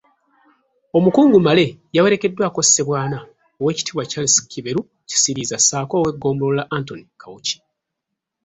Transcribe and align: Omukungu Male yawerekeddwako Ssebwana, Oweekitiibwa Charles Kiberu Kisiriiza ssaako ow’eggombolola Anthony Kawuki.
Omukungu 0.97 1.37
Male 1.45 1.65
yawerekeddwako 1.95 2.59
Ssebwana, 2.63 3.17
Oweekitiibwa 3.59 4.07
Charles 4.11 4.35
Kiberu 4.51 4.81
Kisiriiza 5.09 5.57
ssaako 5.59 5.93
ow’eggombolola 6.01 6.63
Anthony 6.77 7.05
Kawuki. 7.21 7.57